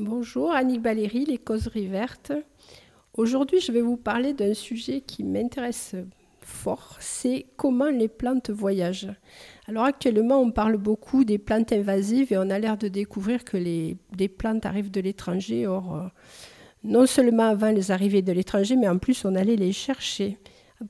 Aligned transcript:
Bonjour, 0.00 0.52
Annick 0.52 0.80
Valérie, 0.80 1.24
les 1.24 1.38
causeries 1.38 1.88
vertes. 1.88 2.30
Aujourd'hui, 3.14 3.58
je 3.58 3.72
vais 3.72 3.80
vous 3.80 3.96
parler 3.96 4.32
d'un 4.32 4.54
sujet 4.54 5.00
qui 5.00 5.24
m'intéresse 5.24 5.96
fort, 6.40 6.96
c'est 7.00 7.46
comment 7.56 7.90
les 7.90 8.06
plantes 8.06 8.50
voyagent. 8.50 9.12
Alors 9.66 9.82
actuellement, 9.82 10.40
on 10.40 10.52
parle 10.52 10.76
beaucoup 10.76 11.24
des 11.24 11.38
plantes 11.38 11.72
invasives 11.72 12.32
et 12.32 12.38
on 12.38 12.48
a 12.48 12.60
l'air 12.60 12.78
de 12.78 12.86
découvrir 12.86 13.42
que 13.42 13.56
les, 13.56 13.98
plantes 14.28 14.66
arrivent 14.66 14.92
de 14.92 15.00
l'étranger. 15.00 15.66
Or, 15.66 15.96
euh, 15.96 16.06
non 16.84 17.06
seulement 17.06 17.48
avant 17.48 17.72
les 17.72 17.90
arrivées 17.90 18.22
de 18.22 18.30
l'étranger, 18.30 18.76
mais 18.76 18.88
en 18.88 18.98
plus 18.98 19.24
on 19.24 19.34
allait 19.34 19.56
les 19.56 19.72
chercher. 19.72 20.38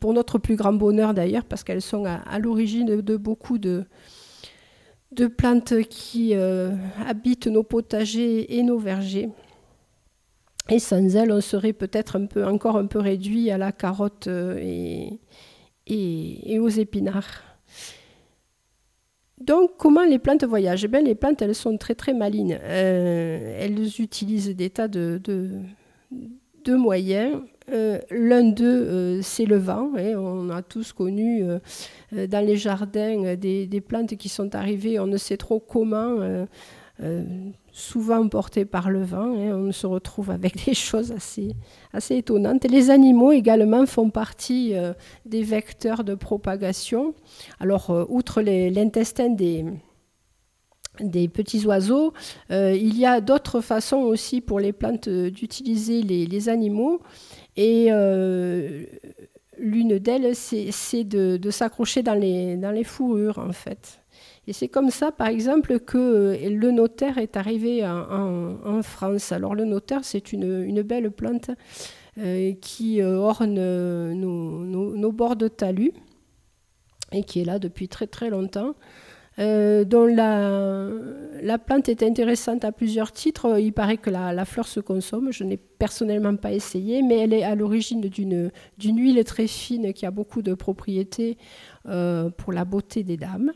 Pour 0.01 0.13
notre 0.13 0.37
plus 0.37 0.57
grand 0.57 0.75
bonheur 0.75 1.15
d'ailleurs, 1.15 1.47
parce 1.47 1.65
qu'elles 1.65 1.81
sont 1.81 2.05
à, 2.05 2.39
l'origine 2.39 3.01
de, 3.01 3.17
beaucoup 3.17 3.57
de, 3.57 3.87
de 5.13 5.27
plantes 5.27 5.83
qui 5.89 6.35
euh, 6.35 6.75
habitent 7.07 7.47
nos 7.47 7.63
potagers 7.63 8.59
et 8.59 8.63
nos 8.63 8.79
vergers. 8.79 9.31
Et 10.71 10.79
sans 10.79 11.17
elles, 11.17 11.33
on 11.33 11.41
serait 11.41 11.73
peut-être 11.73 12.21
encore 12.45 12.77
un 12.77 12.87
peu 12.87 12.99
réduit 12.99 13.51
à 13.51 13.57
la 13.57 13.73
carotte 13.73 14.27
euh, 14.27 14.59
et, 15.87 16.59
aux 16.59 16.69
épinards. 16.69 17.43
Donc, 19.41 19.71
comment 19.79 20.05
les 20.05 20.19
plantes 20.19 20.45
voyagent? 20.45 20.85
Eh 20.85 21.03
Les 21.03 21.15
plantes, 21.15 21.41
elles 21.41 21.55
sont 21.55 21.79
très 21.79 21.95
très 21.95 22.13
malines. 22.13 22.59
Euh, 22.61 23.59
elles 23.61 24.01
utilisent 24.01 24.55
des 24.55 24.69
tas 24.69 24.89
de, 24.89 25.21
moyens. 26.67 27.41
L'un 28.11 28.45
d'eux, 28.45 29.21
c'est 29.23 29.45
le 29.45 29.57
vent. 29.57 29.93
Hein. 29.97 30.15
On 30.17 30.51
a 30.51 30.63
tous 30.63 30.93
connu 30.93 31.43
dans 32.13 32.47
les 32.47 32.57
jardins 32.57 33.35
des, 33.35 33.83
plantes 33.87 34.17
qui 34.17 34.29
sont 34.29 34.55
arrivées, 34.55 34.99
on 34.99 35.07
ne 35.07 35.17
sait 35.17 35.37
trop 35.37 35.61
comment 35.61 36.47
euh, 37.01 37.25
souvent 37.71 38.27
portés 38.27 38.65
par 38.65 38.91
le 38.91 39.05
vent. 39.05 39.33
Hein, 39.37 39.55
on 39.55 39.71
se 39.71 39.87
retrouve 39.87 40.31
avec 40.31 40.65
des 40.67 40.75
choses 40.75 41.13
assez, 41.13 41.55
étonnantes. 42.17 42.65
les 42.65 42.91
animaux 42.91 43.31
également 43.31 43.87
font 43.87 44.11
partie 44.11 44.75
euh, 44.75 44.93
des 45.25 45.45
vecteurs 45.45 46.03
de 46.03 46.17
propagation. 46.17 47.15
Alors, 47.61 47.91
euh, 47.91 48.05
outre 48.09 48.43
l'intestin 48.43 49.29
des, 49.29 49.65
des 50.99 51.29
petits 51.29 51.65
oiseaux, 51.67 52.13
il 52.51 52.99
y 52.99 53.07
a 53.07 53.21
d'autres 53.21 53.61
façons 53.61 53.99
aussi 53.99 54.41
pour 54.41 54.59
les 54.59 54.73
plantes 54.73 55.09
d'utiliser 55.09 56.03
les, 56.03 56.49
animaux. 56.49 57.01
Et 57.61 57.91
l'une 59.59 59.99
d'elles, 59.99 60.35
c'est 60.35 61.05
de, 61.05 61.51
s'accrocher 61.51 62.03
dans 62.03 62.15
les, 62.15 62.85
fourrures, 62.85 63.39
en 63.39 63.53
fait. 63.53 64.01
Et 64.47 64.55
c'est 64.55 64.69
comme 64.69 64.91
ça, 64.91 65.13
par 65.13 65.27
exemple, 65.27 65.79
que 65.79 65.99
euh, 65.99 66.49
le 66.49 66.71
notaire 66.71 67.19
est 67.19 67.37
arrivé 67.37 67.87
en, 67.87 68.83
France. 68.83 69.31
Alors 69.31 69.55
le 69.55 69.67
notaire, 69.67 70.05
c'est 70.05 70.33
une, 70.33 70.83
belle 70.83 71.11
plante 71.11 71.51
euh, 72.17 72.55
qui 72.55 73.03
euh, 73.03 73.19
orne 73.19 73.61
nos, 74.15 75.13
bords 75.13 75.37
de 75.37 75.49
talus 75.49 75.93
et 77.13 77.25
qui 77.25 77.41
est 77.41 77.45
là 77.45 77.59
depuis 77.59 77.89
très 77.89 78.07
très 78.07 78.31
longtemps. 78.31 78.75
Dont 79.39 80.07
la, 80.07 80.89
la, 81.43 81.59
plante 81.59 81.89
est 81.89 82.03
intéressante 82.03 82.65
à 82.65 82.73
plusieurs 82.73 83.13
titres. 83.13 83.59
Il 83.61 83.73
paraît 83.73 83.97
que 83.97 84.11
la, 84.11 84.45
fleur 84.45 84.67
se 84.67 84.81
consomme. 84.81 85.33
Je 85.33 85.45
n'ai 85.45 85.57
personnellement 85.57 86.35
pas 86.35 86.53
essayé, 86.53 87.03
mais 87.03 87.19
elle 87.19 87.33
est 87.33 87.45
à 87.45 87.55
l'origine 87.55 88.01
d'une 88.01 88.51
huile 88.81 89.23
très 89.25 89.47
fine 89.47 89.93
qui 89.93 90.07
a 90.07 90.11
beaucoup 90.11 90.43
de 90.43 90.55
propriétés 90.55 91.37
pour 91.85 92.53
la 92.53 92.65
beauté 92.65 93.05
des 93.05 93.17
dames. 93.17 93.53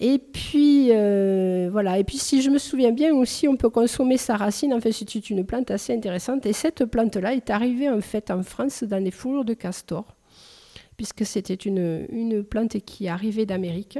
Et 0.00 0.18
puis, 0.18 0.88
euh, 0.90 1.68
voilà. 1.70 1.98
Et 1.98 2.04
puis, 2.04 2.18
si 2.18 2.42
je 2.42 2.50
me 2.50 2.58
souviens 2.58 2.92
bien 2.92 3.14
aussi, 3.14 3.48
on 3.48 3.56
peut 3.56 3.70
consommer 3.70 4.16
sa 4.16 4.36
racine. 4.36 4.74
En 4.74 4.80
fait, 4.80 4.92
c'est 4.92 5.30
une 5.30 5.44
plante 5.44 5.70
assez 5.70 5.94
intéressante. 5.94 6.46
Et 6.46 6.52
cette 6.52 6.84
plante-là 6.84 7.34
est 7.34 7.50
arrivée, 7.50 7.88
en 7.88 8.00
fait, 8.00 8.30
en 8.30 8.42
France 8.42 8.82
dans 8.84 9.02
les 9.02 9.10
fourrures 9.10 9.44
de 9.44 9.54
castor, 9.54 10.16
puisque 10.96 11.24
c'était 11.24 11.54
une 11.54 12.44
plante 12.44 12.78
qui 12.80 13.08
arrivait 13.08 13.46
d'Amérique. 13.46 13.98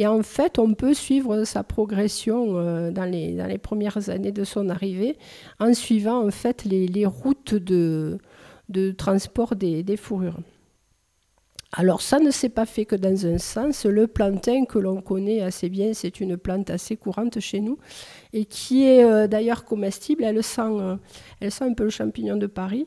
Et 0.00 0.06
en 0.06 0.22
fait, 0.22 0.58
on 0.58 0.72
peut 0.72 0.94
suivre 0.94 1.44
sa 1.44 1.62
progression 1.62 2.56
euh, 2.56 2.90
dans, 2.90 3.04
les, 3.04 3.58
premières 3.58 4.08
années 4.08 4.32
de 4.32 4.44
son 4.44 4.70
arrivée 4.70 5.18
en 5.58 5.74
suivant, 5.74 6.26
en 6.26 6.30
fait, 6.30 6.64
les, 6.64 7.04
routes 7.04 7.54
de, 7.54 8.18
transport 8.96 9.56
des, 9.56 9.96
fourrures. 9.98 10.38
Alors 11.72 12.00
ça 12.00 12.18
ne 12.18 12.30
s'est 12.30 12.48
pas 12.48 12.64
fait 12.64 12.86
que 12.86 12.96
dans 12.96 13.26
un 13.26 13.36
sens. 13.36 13.84
Le 13.84 14.06
plantain 14.06 14.64
que 14.64 14.78
l'on 14.78 15.02
connaît 15.02 15.42
assez 15.42 15.68
bien, 15.68 15.92
c'est 15.92 16.18
une 16.18 16.38
plante 16.38 16.70
assez 16.70 16.96
courante 16.96 17.38
chez 17.38 17.60
nous 17.60 17.76
et 18.32 18.46
qui 18.46 18.86
est 18.86 19.04
euh, 19.04 19.26
d'ailleurs 19.26 19.66
comestible. 19.66 20.24
Euh, 20.24 20.96
elle 21.40 21.52
sent 21.52 21.64
un 21.64 21.74
peu 21.74 21.84
le 21.84 21.90
champignon 21.90 22.36
de 22.36 22.46
Paris. 22.46 22.86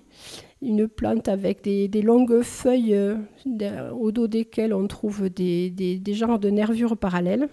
Une 0.63 0.87
plante 0.87 1.27
avec 1.27 1.61
des, 1.61 2.01
longues 2.01 2.41
feuilles 2.41 2.95
euh, 2.95 3.91
au 3.91 4.11
dos 4.11 4.27
desquelles 4.27 4.73
on 4.73 4.87
trouve 4.87 5.29
des, 5.29 6.01
genres 6.07 6.39
de 6.39 6.49
nervures 6.49 6.95
parallèles. 6.95 7.49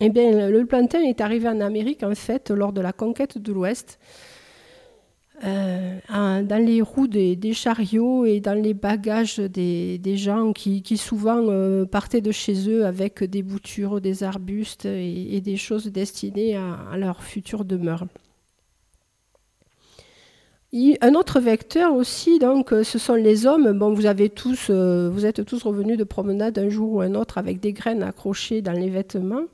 Eh 0.00 0.10
bien, 0.10 0.50
le 0.50 0.66
plantain 0.66 1.00
est 1.00 1.20
arrivé 1.20 1.48
en 1.48 1.60
Amérique 1.60 2.02
en 2.02 2.14
fait 2.14 2.50
lors 2.50 2.72
de 2.72 2.80
la 2.80 2.92
conquête 2.92 3.38
de 3.38 3.52
l'Ouest. 3.52 3.98
Euh, 5.44 5.98
dans 6.08 6.64
les 6.64 6.82
roues 6.82 7.06
des, 7.06 7.52
chariots 7.52 8.24
et 8.24 8.40
dans 8.40 8.60
les 8.60 8.74
bagages 8.74 9.38
des, 9.38 10.16
gens 10.16 10.52
qui, 10.52 10.82
souvent 10.96 11.44
euh, 11.48 11.84
partaient 11.84 12.20
de 12.20 12.32
chez 12.32 12.68
eux 12.68 12.84
avec 12.86 13.22
des 13.22 13.42
boutures, 13.42 14.00
des 14.00 14.24
arbustes 14.24 14.86
et, 14.86 15.40
des 15.40 15.56
choses 15.56 15.86
destinées 15.86 16.56
à, 16.56 16.96
leur 16.96 17.22
future 17.22 17.64
demeure. 17.64 18.06
Un 20.72 21.14
autre 21.14 21.40
vecteur 21.40 21.94
aussi, 21.94 22.38
donc, 22.38 22.70
ce 22.70 22.98
sont 22.98 23.14
les 23.14 23.46
hommes. 23.46 23.78
Bon, 23.78 23.92
vous 23.92 24.06
avez 24.06 24.28
tous, 24.28 24.68
euh, 24.70 25.08
vous 25.10 25.24
êtes 25.24 25.44
tous 25.44 25.62
revenus 25.62 25.96
de 25.96 26.04
promenade 26.04 26.58
un 26.58 26.68
jour 26.68 26.92
ou 26.94 27.00
un 27.00 27.14
autre 27.14 27.38
avec 27.38 27.58
des 27.60 27.72
graines 27.72 28.02
accrochées 28.02 28.60
dans 28.60 28.72
les 28.72 28.90
vêtements. 28.90 29.44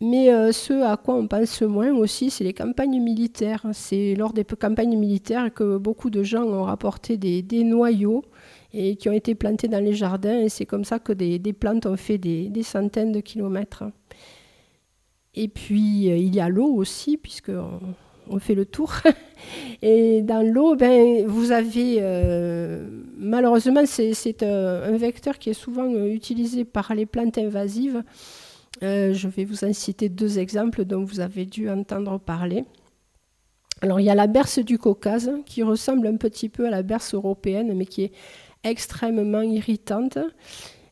Mais 0.00 0.32
euh, 0.32 0.52
ce 0.52 0.72
à 0.84 0.96
quoi 0.96 1.14
on 1.16 1.26
pense 1.26 1.60
moins 1.62 1.92
aussi, 1.92 2.30
c'est 2.30 2.44
les 2.44 2.54
campagnes 2.54 3.02
militaires. 3.02 3.66
C'est 3.72 4.14
lors 4.14 4.32
des 4.32 4.44
campagnes 4.44 4.96
militaires 4.96 5.52
que 5.52 5.76
beaucoup 5.76 6.10
de 6.10 6.22
gens 6.22 6.44
ont 6.44 6.62
rapporté 6.62 7.16
des, 7.16 7.64
noyaux 7.64 8.24
qui 8.72 9.08
ont 9.08 9.12
été 9.12 9.34
plantés 9.34 9.68
dans 9.68 9.82
les 9.84 9.94
jardins. 9.94 10.38
Et 10.38 10.48
c'est 10.48 10.64
comme 10.64 10.84
ça 10.84 11.00
que 11.00 11.12
des, 11.12 11.52
plantes 11.52 11.86
ont 11.86 11.96
fait 11.96 12.18
des, 12.18 12.62
centaines 12.62 13.12
de 13.12 13.20
kilomètres. 13.20 13.84
Et 15.34 15.48
puis, 15.48 16.10
euh, 16.10 16.16
il 16.16 16.34
y 16.34 16.40
a 16.40 16.48
l'eau 16.48 16.72
aussi, 16.74 17.16
puisque 17.16 17.52
fait 18.38 18.54
le 18.54 18.64
tour. 18.64 18.92
et 19.82 20.22
dans 20.22 20.46
l'eau, 20.46 20.76
ben, 20.76 21.26
vous 21.26 21.52
avez, 21.52 21.98
euh, 22.00 22.88
malheureusement, 23.18 23.82
c'est 23.86 24.42
un, 24.42 24.96
vecteur 24.96 25.38
qui 25.38 25.50
est 25.50 25.54
souvent 25.54 25.88
utilisé 26.06 26.64
par 26.64 26.94
les 26.94 27.06
plantes 27.06 27.38
invasives. 27.38 28.02
Euh, 28.82 29.12
je 29.12 29.28
vais 29.28 29.44
vous 29.44 29.64
en 29.64 29.72
citer 29.72 30.08
deux 30.08 30.38
exemples 30.38 30.84
dont 30.84 31.04
vous 31.04 31.20
avez 31.20 31.44
dû 31.44 31.68
entendre 31.68 32.18
parler. 32.18 32.64
Alors 33.82 33.98
il 33.98 34.04
y 34.04 34.10
a 34.10 34.14
la 34.14 34.26
berce 34.26 34.58
du 34.58 34.78
Caucase 34.78 35.30
qui 35.46 35.62
ressemble 35.62 36.06
un 36.06 36.16
petit 36.16 36.48
peu 36.50 36.66
à 36.66 36.70
la 36.70 36.82
berce 36.82 37.14
européenne 37.14 37.72
mais 37.74 37.86
qui 37.86 38.04
est 38.04 38.12
extrêmement 38.62 39.40
irritante, 39.40 40.18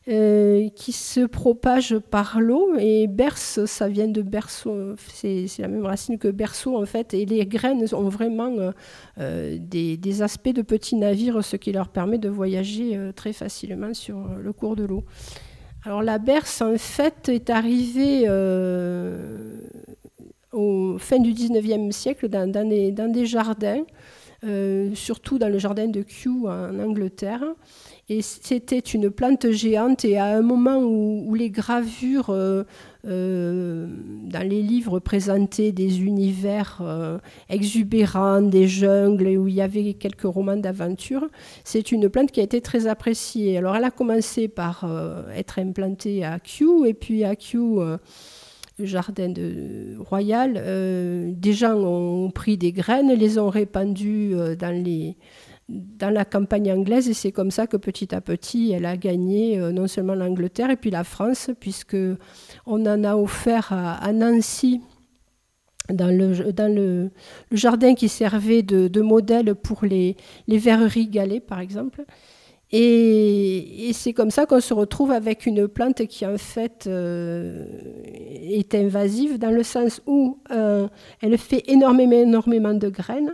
euh, 0.09 0.69
qui 0.69 0.91
se 0.91 1.21
propage 1.21 1.97
par 1.97 2.39
l'eau 2.41 2.75
et 2.77 3.07
berce, 3.07 3.65
ça 3.65 3.87
vient 3.87 4.07
de 4.07 4.21
berceau, 4.21 4.95
c'est 5.13 5.45
la 5.59 5.67
même 5.67 5.85
racine 5.85 6.17
que 6.17 6.27
berceau 6.27 6.81
en 6.81 6.85
fait 6.85 7.13
et 7.13 7.25
les 7.25 7.45
graines 7.45 7.85
ont 7.93 8.09
vraiment 8.09 8.71
euh, 9.19 9.57
des, 9.59 10.21
aspects 10.21 10.53
de 10.53 10.61
petits 10.61 10.95
navires, 10.95 11.43
ce 11.43 11.55
qui 11.55 11.71
leur 11.71 11.89
permet 11.89 12.17
de 12.17 12.29
voyager 12.29 12.99
très 13.15 13.33
facilement 13.33 13.93
sur 13.93 14.17
le 14.41 14.51
cours 14.51 14.75
de 14.75 14.83
l'eau. 14.83 15.03
Alors 15.85 16.03
la 16.03 16.17
berce, 16.17 16.61
en 16.61 16.77
fait, 16.77 17.29
est 17.29 17.49
arrivée 17.49 18.25
euh, 18.27 19.61
au 20.51 20.97
fin 20.97 21.19
du 21.19 21.31
19e 21.31 21.91
siècle 21.91 22.27
dans, 22.27 22.51
des, 22.51 23.25
jardins, 23.25 23.83
euh, 24.43 24.93
surtout 24.93 25.39
dans 25.39 25.47
le 25.47 25.57
jardin 25.57 25.87
de 25.87 26.01
Kew 26.01 26.47
en 26.47 26.77
Angleterre. 26.79 27.43
Et 28.11 28.23
c'était 28.23 28.79
une 28.79 29.11
plante 29.11 29.51
géante 29.51 30.03
et 30.03 30.17
à 30.17 30.25
un 30.25 30.41
moment 30.41 30.79
où, 30.79 31.35
les 31.35 31.51
gravures 31.51 32.31
euh, 32.31 32.63
euh, 33.07 33.87
dans 34.23 34.41
les 34.41 34.63
livres 34.63 34.97
présentaient 34.97 35.71
des 35.71 36.01
univers 36.01 36.79
euh, 36.81 37.19
exubérants, 37.49 38.41
des 38.41 38.67
jungles, 38.67 39.37
où 39.37 39.47
il 39.47 39.53
y 39.53 39.61
avait 39.61 39.93
quelques 39.93 40.23
romans 40.23 40.57
d'aventure, 40.57 41.27
c'est 41.63 41.91
une 41.91 42.09
plante 42.09 42.31
qui 42.31 42.39
a 42.39 42.43
été 42.43 42.61
très 42.61 42.87
appréciée. 42.87 43.59
Alors 43.59 43.75
elle 43.75 43.83
a 43.83 43.91
commencé 43.91 44.47
par 44.47 44.89
être 45.35 45.59
implantée 45.59 46.25
à 46.25 46.39
Kew 46.39 46.85
et 46.87 46.95
puis 46.95 47.23
à 47.23 47.35
Kew 47.35 47.79
jardin 48.79 49.33
royal, 49.99 50.53
des 51.35 51.53
gens 51.53 51.75
ont 51.75 52.31
pris 52.31 52.57
des 52.57 52.71
graines, 52.71 53.13
les 53.13 53.37
ont 53.37 53.49
répandues 53.49 54.33
dans 54.57 54.73
les, 54.83 55.15
dans 55.69 56.09
la 56.09 56.25
campagne 56.25 56.71
anglaise 56.73 57.07
et 57.09 57.13
c'est 57.13 57.31
comme 57.31 57.51
ça 57.51 57.67
que 57.67 57.77
petit 57.77 58.13
à 58.15 58.21
petit 58.21 58.71
elle 58.71 58.85
a 58.85 58.97
gagné 58.97 59.59
euh, 59.59 59.71
non 59.71 59.87
seulement 59.87 60.15
l'Angleterre 60.15 60.71
et 60.71 60.75
puis 60.75 60.89
la 60.89 61.03
France 61.03 61.51
puisque 61.59 61.97
on 62.65 62.85
en 62.85 63.03
a 63.03 63.15
offert 63.15 63.71
à, 63.71 64.11
Nancy 64.11 64.81
dans 65.89 66.07
le, 66.07 66.51
dans 66.51 66.73
le, 66.73 67.11
jardin 67.51 67.93
qui 67.93 68.09
servait 68.09 68.63
de, 68.63 69.01
modèle 69.01 69.55
pour 69.55 69.85
les, 69.85 70.15
les 70.47 70.57
verreries 70.57 71.07
galets, 71.07 71.43
par 71.43 71.59
exemple. 71.59 72.05
Et, 72.71 73.89
c'est 73.93 74.13
comme 74.13 74.29
ça 74.29 74.45
qu'on 74.45 74.59
se 74.59 74.73
retrouve 74.73 75.11
avec 75.11 75.45
une 75.47 75.67
plante 75.67 76.05
qui 76.05 76.25
en 76.25 76.37
fait 76.37 76.85
euh, 76.87 77.65
est 78.05 78.75
invasive 78.75 79.39
dans 79.39 79.49
le 79.49 79.63
sens 79.63 80.01
où 80.05 80.37
euh, 80.51 80.87
elle 81.21 81.37
fait 81.37 81.63
énormément, 81.67 82.13
énormément 82.13 82.73
de 82.73 82.89
graines 82.89 83.33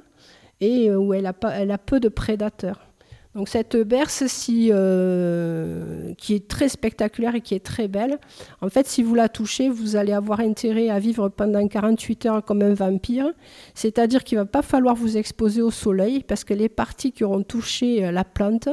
et 0.61 0.91
où 0.91 1.13
elle 1.13 1.25
a, 1.25 1.33
peu 1.33 1.99
de 1.99 2.09
prédateurs. 2.09 2.85
Donc 3.35 3.49
cette 3.49 3.75
berce 3.75 4.23
euh, 4.49 6.13
qui 6.17 6.35
est 6.35 6.47
très 6.47 6.69
spectaculaire 6.69 7.35
et 7.35 7.41
qui 7.41 7.53
est 7.53 7.63
très 7.63 7.89
belle, 7.89 8.17
en 8.61 8.69
fait, 8.69 8.87
si 8.87 9.03
vous 9.03 9.13
la 9.13 9.27
touchez, 9.27 9.67
vous 9.67 9.97
allez 9.97 10.13
avoir 10.13 10.39
intérêt 10.39 10.89
à 10.89 10.99
vivre 10.99 11.27
pendant 11.27 11.67
48 11.67 12.25
heures 12.27 12.45
comme 12.45 12.61
un 12.61 12.73
vampire. 12.73 13.27
C'est-à-dire 13.73 14.23
qu'il 14.23 14.37
ne 14.37 14.43
va 14.43 14.45
pas 14.47 14.61
falloir 14.61 14.95
vous 14.95 15.17
exposer 15.17 15.61
au 15.61 15.69
soleil 15.69 16.23
parce 16.23 16.45
que 16.45 16.53
les 16.53 16.69
parties 16.69 17.11
qui 17.11 17.25
auront 17.25 17.43
touché 17.43 18.05
euh, 18.05 18.11
la 18.11 18.23
plante 18.23 18.69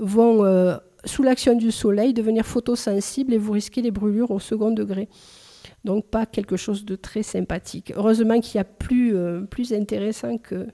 vont, 0.00 0.44
euh, 0.44 0.76
sous 1.04 1.22
l'action 1.22 1.54
du 1.54 1.70
soleil, 1.70 2.12
devenir 2.12 2.44
photosensibles 2.44 3.32
et 3.32 3.38
vous 3.38 3.52
risquez 3.52 3.80
les 3.80 3.92
brûlures 3.92 4.32
au 4.32 4.40
second 4.40 4.72
degré. 4.72 5.08
Donc 5.84 6.06
pas 6.06 6.26
quelque 6.26 6.56
chose 6.56 6.84
de 6.84 6.96
très 6.96 7.22
sympathique. 7.22 7.92
Heureusement 7.94 8.40
qu'il 8.40 8.56
y 8.56 8.60
a 8.60 8.64
plus, 8.64 9.14
plus 9.48 9.72
intéressant 9.72 10.36
que, 10.36 10.66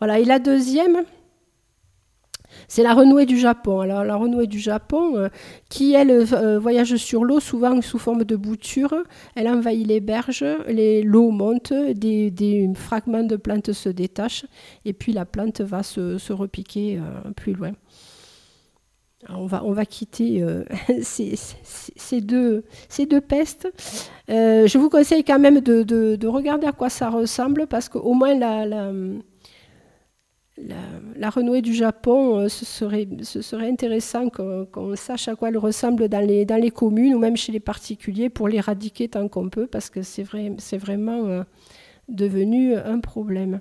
Voilà. 0.00 0.18
Et 0.18 0.24
la 0.24 0.38
deuxième, 0.38 1.04
c'est 2.66 2.82
la 2.82 2.94
renouée 2.94 3.26
du 3.26 3.38
Japon. 3.38 3.80
Alors 3.80 4.04
la 4.04 4.16
renouée 4.16 4.46
du 4.46 4.58
Japon, 4.58 5.16
euh, 5.16 5.28
qui 5.68 5.94
elle 5.94 6.10
euh, 6.10 6.58
voyage 6.58 6.96
sur 6.96 7.24
l'eau, 7.24 7.40
souvent 7.40 7.80
sous 7.80 7.98
forme 7.98 8.24
de 8.24 8.36
bouture, 8.36 8.94
elle 9.34 9.48
envahit 9.48 9.86
les 9.86 10.00
berges, 10.00 10.44
l'eau 10.68 11.30
monte, 11.30 11.72
des, 11.72 12.70
fragments 12.74 13.24
de 13.24 13.36
plantes 13.36 13.72
se 13.72 13.88
détachent, 13.88 14.46
et 14.84 14.92
puis 14.92 15.12
la 15.12 15.24
plante 15.24 15.60
va 15.60 15.82
se, 15.82 16.32
repiquer 16.32 16.98
euh, 16.98 17.30
plus 17.32 17.52
loin. 17.52 17.72
On, 19.28 19.46
va, 19.46 19.84
quitter 19.84 20.44
ces, 21.02 22.20
deux, 22.20 22.64
ces 22.88 23.06
deux 23.06 23.20
pestes. 23.20 23.68
je 24.28 24.78
vous 24.78 24.90
conseille 24.90 25.24
quand 25.24 25.38
même 25.38 25.60
de, 25.60 26.26
regarder 26.26 26.66
à 26.66 26.72
quoi 26.72 26.88
ça 26.88 27.10
ressemble, 27.10 27.66
parce 27.66 27.88
qu'au 27.88 28.14
moins 28.14 28.34
la 31.16 31.30
renouée 31.30 31.62
du 31.62 31.74
Japon, 31.74 32.38
euh, 32.38 32.48
ce, 32.48 32.64
serait, 32.64 33.68
intéressant 33.68 34.28
qu'on 34.28 34.96
sache 34.96 35.28
à 35.28 35.36
quoi 35.36 35.48
elle 35.48 35.58
ressemble 35.58 36.08
dans 36.08 36.24
les, 36.24 36.70
communes 36.70 37.14
ou 37.14 37.18
même 37.18 37.36
chez 37.36 37.52
les 37.52 37.60
particuliers 37.60 38.28
pour 38.28 38.48
l'éradiquer 38.48 39.08
tant 39.08 39.28
qu'on 39.28 39.48
peut, 39.48 39.66
parce 39.66 39.90
que 39.90 40.02
c'est 40.02 40.22
vrai, 40.22 40.52
vraiment 40.72 41.26
euh, 41.26 41.42
devenu 42.08 42.76
un 42.76 43.00
problème. 43.00 43.60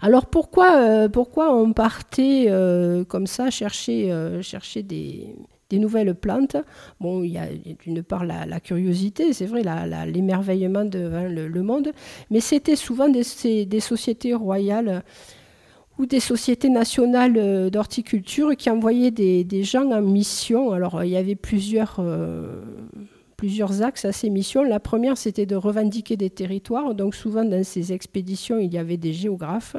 Alors 0.00 0.26
pourquoi, 0.26 0.76
euh, 0.76 1.08
pourquoi 1.08 1.54
on 1.54 1.72
partait 1.72 2.48
comme 3.08 3.26
ça 3.26 3.50
chercher, 3.50 4.12
chercher 4.42 4.82
des, 4.82 5.34
nouvelles 5.72 6.14
plantes? 6.14 6.56
Bon, 7.00 7.22
il 7.22 7.32
y 7.32 7.38
a 7.38 7.46
d'une 7.84 8.02
part 8.02 8.24
la, 8.24 8.60
curiosité, 8.60 9.32
c'est 9.32 9.46
vrai, 9.46 9.62
l'émerveillement 10.06 10.84
devant 10.84 11.24
le, 11.24 11.62
monde, 11.62 11.92
mais 12.30 12.40
c'était 12.40 12.76
souvent 12.76 13.08
des, 13.08 13.22
sociétés 13.80 14.34
royales 14.34 15.02
ou 16.00 16.06
des 16.06 16.20
sociétés 16.20 16.70
nationales 16.70 17.36
euh, 17.36 17.68
d'horticulture 17.68 18.56
qui 18.56 18.70
envoyaient 18.70 19.10
des, 19.10 19.62
gens 19.62 19.90
en 19.92 20.00
mission. 20.00 20.72
Alors, 20.72 21.04
il 21.04 21.10
y 21.10 21.16
avait 21.16 21.36
plusieurs, 21.36 21.96
euh, 21.98 22.62
plusieurs 23.40 23.80
axes 23.80 24.04
à 24.04 24.12
ces 24.12 24.28
missions. 24.28 24.62
La 24.62 24.80
première, 24.80 25.16
c'était 25.16 25.46
de 25.46 25.56
revendiquer 25.56 26.14
des 26.14 26.28
territoires. 26.28 26.94
Donc, 26.94 27.14
souvent, 27.14 27.42
dans 27.42 27.64
ces 27.64 27.90
expéditions, 27.90 28.58
il 28.58 28.70
y 28.70 28.76
avait 28.76 28.98
des 28.98 29.14
géographes. 29.14 29.76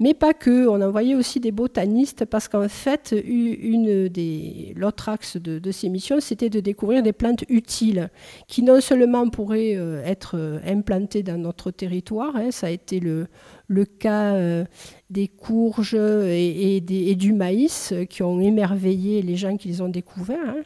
Mais 0.00 0.14
pas 0.14 0.32
que, 0.32 0.66
on 0.66 0.80
envoyait 0.80 1.14
aussi 1.14 1.38
des 1.38 1.52
botanistes 1.52 2.24
parce 2.24 2.48
qu'en 2.48 2.68
fait, 2.70 3.14
une 3.24 4.08
des, 4.08 4.72
l'autre 4.74 5.10
axe 5.10 5.36
de, 5.36 5.70
ces 5.70 5.90
missions, 5.90 6.18
c'était 6.18 6.48
de 6.48 6.60
découvrir 6.60 7.02
des 7.02 7.12
plantes 7.12 7.44
utiles 7.50 8.08
qui 8.48 8.62
non 8.62 8.80
seulement 8.80 9.28
pourraient 9.28 9.76
euh, 9.76 10.02
être 10.04 10.36
euh, 10.38 10.58
implantées 10.66 11.22
dans 11.22 11.36
notre 11.36 11.70
territoire, 11.70 12.34
hein, 12.36 12.50
ça 12.50 12.68
a 12.68 12.70
été 12.70 13.00
le, 13.00 13.28
le 13.72 13.86
cas 13.86 14.34
euh, 14.34 14.64
des 15.08 15.28
courges 15.28 15.94
et, 15.94 16.80
du 16.80 17.32
maïs 17.32 17.92
qui 18.08 18.22
ont 18.22 18.40
émerveillé 18.40 19.20
les 19.20 19.36
gens 19.36 19.56
qui 19.56 19.68
les 19.68 19.80
ont 19.82 19.88
découverts 19.88 20.38
hein, 20.46 20.62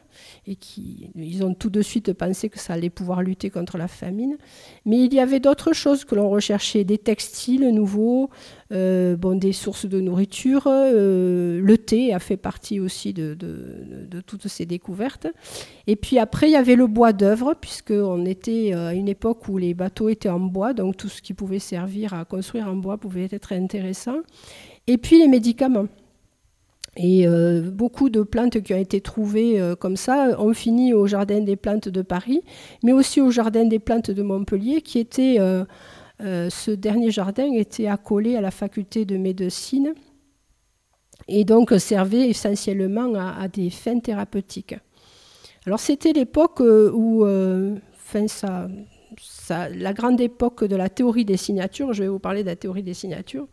et 0.47 0.55
qui 0.55 1.11
ils 1.17 1.45
ont 1.45 1.55
tout 1.55 1.71
de 1.71 1.83
suite 1.83 2.13
pensé 2.13 2.49
que 2.49 2.59
ça 2.59 2.75
allait 2.75 2.91
pouvoir 2.91 3.23
lutter 3.23 3.51
contre 3.51 3.77
la 3.77 3.89
famine. 3.89 4.37
Mais 4.85 5.05
il 5.05 5.15
y 5.15 5.21
avait 5.21 5.41
d'autres 5.41 5.73
choses 5.73 6.05
que 6.05 6.15
l'on 6.15 6.29
recherchait, 6.31 6.85
des 6.85 6.99
textiles 6.99 7.69
nouveaux, 7.71 8.31
euh, 8.73 9.17
bon, 9.17 9.37
des 9.37 9.53
sources 9.53 9.87
de 9.87 10.01
nourriture. 10.01 10.65
Euh, 10.67 11.61
le 11.61 11.79
thé 11.79 12.13
a 12.13 12.21
fait 12.21 12.37
partie 12.37 12.79
aussi 12.79 13.13
de, 13.13 13.35
de, 13.35 14.21
toutes 14.21 14.49
ces 14.49 14.67
découvertes. 14.67 15.27
Et 15.87 15.97
puis 15.97 16.19
après, 16.19 16.49
il 16.49 16.53
y 16.53 16.57
avait 16.57 16.77
le 16.77 16.87
bois 16.87 17.13
d'œuvre, 17.13 17.55
puisqu'on 17.61 18.25
était 18.27 18.73
à 18.73 18.95
une 18.95 19.09
époque 19.09 19.49
où 19.49 19.59
les 19.59 19.75
bateaux 19.75 20.09
étaient 20.09 20.29
en 20.29 20.41
bois, 20.41 20.73
donc 20.73 20.97
tout 20.97 21.09
ce 21.09 21.21
qui 21.21 21.35
pouvait 21.35 21.59
servir 21.59 22.15
à 22.15 22.25
construire 22.25 22.69
en 22.69 22.77
bois 22.77 22.96
pouvait 22.97 23.29
être 23.31 23.53
intéressant. 23.53 24.17
Et 24.87 24.99
puis 24.99 25.19
les 25.19 25.29
médicaments. 25.29 25.87
Et 26.97 27.27
euh, 27.27 27.71
beaucoup 27.71 28.09
de 28.09 28.23
plantes 28.23 28.63
qui 28.63 28.73
ont 28.73 28.79
été 28.79 29.01
trouvées 29.01 29.61
euh, 29.61 29.77
comme 29.77 29.97
ça 29.97 30.41
ont 30.41 30.55
fini 30.55 30.95
au 30.95 31.07
Jardin 31.07 31.41
des 31.41 31.57
plantes 31.57 31.89
de 31.89 32.03
Paris, 32.03 32.41
mais 32.83 32.93
aussi 32.93 33.21
au 33.21 33.31
Jardin 33.31 33.67
des 33.67 33.79
plantes 33.79 34.11
de 34.11 34.23
Montpellier, 34.23 34.81
qui 34.81 34.99
était, 34.99 35.37
euh, 35.39 35.65
ce 36.19 36.71
dernier 36.71 37.11
jardin 37.11 37.53
était 37.53 37.87
accolé 37.87 38.37
à 38.37 38.41
la 38.41 38.51
faculté 38.51 39.05
de 39.05 39.19
médecine 39.19 39.93
et 41.29 41.45
donc 41.45 41.75
servait 41.79 42.31
essentiellement 42.31 43.13
à, 43.15 43.47
des 43.49 43.69
fins 43.69 43.99
thérapeutiques. 43.99 44.77
Alors 45.67 45.81
c'était 45.81 46.13
l'époque 46.13 46.61
où, 46.61 47.27
ça, 48.29 48.69
la 49.49 49.93
grande 49.93 50.21
époque 50.21 50.65
de 50.65 50.77
la 50.77 50.89
théorie 50.89 51.25
des 51.25 51.37
signatures, 51.37 51.93
je 51.93 52.03
vais 52.03 52.09
vous 52.09 52.19
parler 52.19 52.43
de 52.43 52.49
la 52.49 52.57
théorie 52.57 52.83
des 52.83 52.95
signatures, 52.95 53.47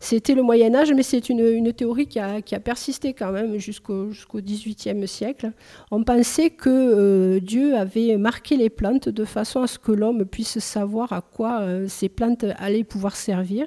c'était 0.00 0.34
le 0.34 0.42
Moyen 0.42 0.74
Âge, 0.74 0.92
mais 0.92 1.02
c'est 1.02 1.28
une, 1.28 1.72
théorie 1.72 2.06
qui 2.06 2.18
a, 2.18 2.60
persisté 2.60 3.14
quand 3.14 3.32
même 3.32 3.58
jusqu'au 3.58 4.10
XVIIIe 4.34 5.06
siècle. 5.08 5.52
On 5.90 6.04
pensait 6.04 6.50
que 6.50 6.70
euh, 6.70 7.40
Dieu 7.40 7.76
avait 7.76 8.16
marqué 8.16 8.56
les 8.56 8.70
plantes 8.70 9.08
de 9.08 9.24
façon 9.24 9.62
à 9.62 9.66
ce 9.66 9.78
que 9.78 9.92
l'homme 9.92 10.24
puisse 10.24 10.58
savoir 10.58 11.12
à 11.12 11.22
quoi 11.22 11.60
euh, 11.60 11.86
ces 11.88 12.08
plantes 12.08 12.44
allaient 12.58 12.84
pouvoir 12.84 13.16
servir. 13.16 13.66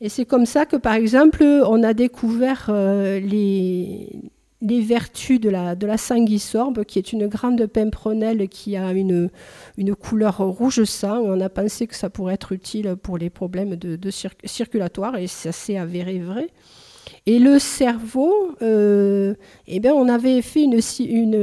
Et 0.00 0.08
c'est 0.08 0.24
comme 0.24 0.46
ça 0.46 0.66
que, 0.66 0.76
par 0.76 0.94
exemple, 0.94 1.42
on 1.42 1.82
a 1.82 1.94
découvert 1.94 2.66
euh, 2.68 3.20
les, 3.20 4.10
les 4.64 4.80
vertus 4.80 5.38
de 5.40 5.50
la, 5.50 5.74
de 5.74 5.86
la 5.86 5.98
sanguisorbe, 5.98 6.84
qui 6.84 6.98
est 6.98 7.12
une 7.12 7.26
grande 7.26 7.66
pimprenelle 7.66 8.48
qui 8.48 8.76
a 8.76 8.92
une, 8.92 9.30
une 9.76 9.94
couleur 9.94 10.38
rouge 10.38 10.84
sang. 10.84 11.20
On 11.20 11.40
a 11.40 11.48
pensé 11.48 11.86
que 11.86 11.94
ça 11.94 12.10
pourrait 12.10 12.34
être 12.34 12.52
utile 12.52 12.96
pour 13.00 13.18
les 13.18 13.30
problèmes 13.30 13.76
de, 13.76 13.98
et 15.18 15.26
ça 15.26 15.52
s'est 15.52 15.76
avéré 15.76 16.18
vrai. 16.18 16.48
Et 17.26 17.38
le 17.38 17.58
cerveau, 17.58 18.32
euh, 18.62 19.34
eh 19.66 19.80
bien, 19.80 19.92
on 19.92 20.08
avait 20.08 20.40
fait 20.42 20.62
une, 20.62 21.34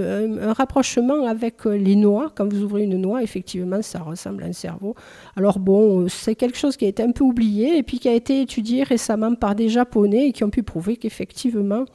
un 0.41 0.53
rapprochement 0.53 1.25
avec 1.25 1.65
les 1.65 1.95
noix. 1.95 2.31
Quand 2.35 2.51
vous 2.51 2.63
ouvrez 2.63 2.83
une 2.83 2.97
noix, 2.97 3.21
effectivement, 3.21 3.81
ça 3.81 3.99
ressemble 3.99 4.43
à 4.43 4.47
un 4.47 4.53
cerveau. 4.53 4.95
Alors 5.35 5.59
bon, 5.59 6.07
c'est 6.07 6.35
quelque 6.35 6.57
chose 6.57 6.77
qui 6.77 6.85
a 6.85 6.87
été 6.87 7.03
un 7.03 7.11
peu 7.11 7.23
oublié 7.23 7.77
et 7.77 7.83
puis 7.83 7.99
qui 7.99 8.09
a 8.09 8.13
été 8.13 8.41
étudié 8.41 8.83
récemment 8.83 9.35
par 9.35 9.55
des 9.55 9.69
Japonais 9.69 10.29
et 10.29 10.31
qui 10.33 10.43
ont 10.43 10.49
pu 10.49 10.63
prouver 10.63 10.97
qu'effectivement, 10.97 11.85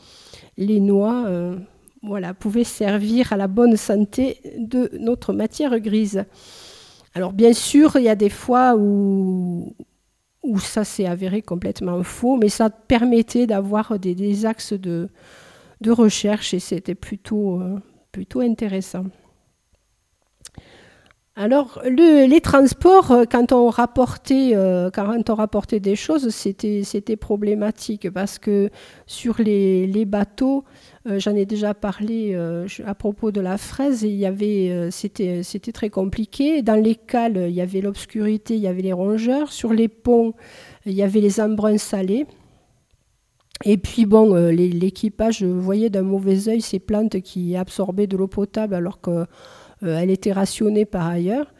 les 0.56 0.80
noix 0.80 1.24
euh, 1.26 1.56
voilà, 2.02 2.34
pouvaient 2.34 2.64
servir 2.64 3.32
à 3.32 3.36
la 3.36 3.48
bonne 3.48 3.76
santé 3.76 4.40
de 4.58 4.90
notre 4.98 5.32
matière 5.32 5.78
grise. 5.80 6.24
Alors 7.14 7.32
bien 7.32 7.52
sûr, 7.52 7.96
il 7.96 8.04
y 8.04 8.08
a 8.08 8.14
des 8.14 8.30
fois 8.30 8.76
où, 8.76 9.74
ça 10.60 10.84
s'est 10.84 11.06
avéré 11.06 11.42
complètement 11.42 12.02
faux, 12.02 12.36
mais 12.36 12.48
ça 12.48 12.70
permettait 12.70 13.46
d'avoir 13.46 13.98
des, 13.98 14.46
axes 14.46 14.74
de, 14.74 15.08
de, 15.80 15.90
recherche 15.90 16.54
et 16.54 16.60
c'était 16.60 16.94
plutôt, 16.94 17.60
euh, 17.60 17.78
plutôt 18.12 18.40
intéressant. 18.40 19.06
Alors, 21.38 21.82
les 21.84 22.40
transports, 22.40 23.10
euh, 23.10 23.24
quand 23.30 23.52
on 23.52 23.68
rapportait, 23.68 24.52
euh, 24.54 24.90
quand 24.90 25.28
on 25.28 25.34
rapportait 25.34 25.80
des 25.80 25.94
choses, 25.94 26.30
c'était 26.30 27.16
problématique 27.16 28.10
parce 28.10 28.38
que 28.38 28.70
sur 29.06 29.36
les, 29.38 30.06
bateaux, 30.06 30.64
euh, 31.06 31.18
j'en 31.18 31.36
ai 31.36 31.44
déjà 31.44 31.74
parlé 31.74 32.34
à 32.86 32.94
propos 32.94 33.32
de 33.32 33.42
la 33.42 33.58
fraise, 33.58 34.02
il 34.02 34.16
y 34.16 34.24
avait, 34.24 34.88
c'était 34.90 35.72
très 35.74 35.90
compliqué. 35.90 36.62
Dans 36.62 36.82
les 36.82 36.94
cales, 36.94 37.36
il 37.50 37.54
y 37.54 37.60
avait 37.60 37.82
l'obscurité, 37.82 38.54
il 38.54 38.62
y 38.62 38.66
avait 38.66 38.80
les 38.80 38.94
rongeurs. 38.94 39.52
Sur 39.52 39.74
les 39.74 39.88
ponts, 39.88 40.32
il 40.86 40.94
y 40.94 41.02
avait 41.02 41.20
les 41.20 41.38
embruns 41.38 41.76
salés. 41.76 42.26
Et 43.64 43.76
puis 43.76 44.06
bon, 44.06 44.34
l'équipage 44.50 45.42
voyait 45.42 45.90
d'un 45.90 46.02
mauvais 46.02 46.48
œil 46.48 46.62
ces 46.62 46.78
plantes 46.78 47.20
qui 47.20 47.56
absorbaient 47.56 48.06
de 48.06 48.16
l'eau 48.16 48.26
potable 48.26 48.74
alors 48.74 49.02
que 49.02 49.26
elle 49.82 50.10
était 50.10 50.32
rationnée 50.32 50.84
par 50.84 51.06
ailleurs. 51.06 51.52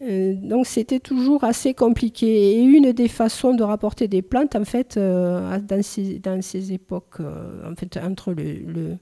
donc 0.00 0.66
c'était 0.66 1.00
toujours 1.00 1.44
assez 1.44 1.74
compliqué. 1.74 2.52
Et 2.52 2.62
une 2.62 2.92
des 2.92 3.08
façons 3.08 3.54
de 3.54 3.62
rapporter 3.62 4.08
des 4.08 4.22
plantes, 4.22 4.56
en 4.56 4.64
fait, 4.64 4.98
dans, 4.98 5.82
ces, 5.82 6.72
époques, 6.72 7.20
en 7.20 7.74
fait, 7.76 7.96
entre 7.98 8.32
le 8.32 8.54
le 8.66 8.96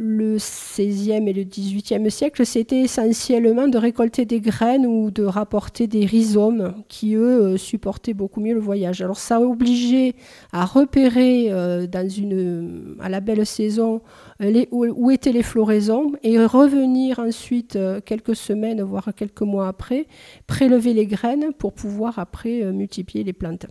16e 0.00 1.28
et 1.28 1.32
le 1.32 1.42
18e 1.42 2.08
siècle, 2.10 2.46
c'était 2.46 2.80
essentiellement 2.80 3.68
de 3.68 3.78
récolter 3.78 4.24
des 4.24 4.40
graines 4.40 4.86
ou 4.86 5.10
de 5.10 5.24
rapporter 5.24 5.86
des 5.86 6.06
rhizomes 6.06 6.74
qui, 6.88 7.14
eux, 7.14 7.42
euh, 7.42 7.56
supportaient 7.56 8.14
beaucoup 8.14 8.40
mieux 8.40 8.54
le 8.54 8.60
voyage. 8.60 9.02
Alors 9.02 9.18
ça 9.18 9.40
obligeait 9.40 10.14
à 10.52 10.64
repérer 10.64 11.48
euh, 11.50 11.86
à 13.00 13.08
la 13.08 13.20
belle 13.20 13.44
saison 13.44 14.00
euh, 14.42 14.64
où, 14.70 15.10
étaient 15.10 15.32
les 15.32 15.42
floraisons 15.42 16.12
et 16.22 16.38
revenir 16.44 17.18
ensuite 17.18 17.78
quelques 18.04 18.36
semaines, 18.36 18.82
voire 18.82 19.10
quelques 19.14 19.42
mois 19.42 19.68
après, 19.68 20.06
prélever 20.46 20.94
les 20.94 21.06
graines 21.06 21.52
pour 21.58 21.72
pouvoir 21.72 22.18
après 22.18 22.72
multiplier 22.72 23.24
les 23.24 23.32
plantes. 23.32 23.66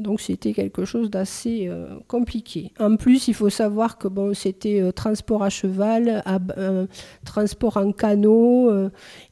Donc 0.00 0.20
c'était 0.20 0.52
quelque 0.52 0.84
chose 0.84 1.10
d'assez 1.10 1.66
euh, 1.68 1.98
compliqué. 2.06 2.72
En 2.78 2.96
plus, 2.96 3.28
il 3.28 3.34
faut 3.34 3.50
savoir 3.50 3.98
que 3.98 4.08
bon, 4.08 4.34
c'était 4.34 4.80
euh, 4.80 4.92
transport 4.92 5.42
à 5.42 5.50
cheval, 5.50 6.22
euh, 6.56 6.86
transport 7.24 7.76
en 7.76 7.92
canot, 7.92 8.70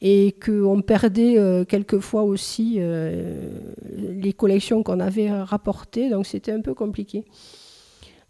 et 0.01 0.35
qu'on 0.43 0.81
perdait 0.81 1.65
quelquefois 1.67 2.23
aussi 2.23 2.79
les 2.79 4.33
collections 4.33 4.83
qu'on 4.83 4.99
avait 4.99 5.31
rapportées. 5.31 6.09
Donc 6.09 6.25
c'était 6.25 6.51
un 6.51 6.61
peu 6.61 6.73
compliqué. 6.73 7.23